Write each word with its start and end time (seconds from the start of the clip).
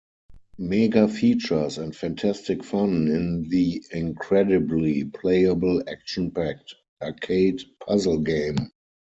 Mega 0.57 1.07
features 1.07 1.77
and 1.77 1.95
fantastic 1.95 2.63
fun 2.63 3.07
in 3.07 3.47
the 3.49 3.83
incredibly 3.91 5.03
playable, 5.05 5.83
action 5.87 6.31
packed, 6.31 6.73
arcade 7.03 7.61
puzzle 7.79 8.17
game! 8.17 8.57